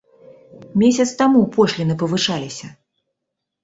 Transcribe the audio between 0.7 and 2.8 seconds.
Месяц таму пошліны павышаліся.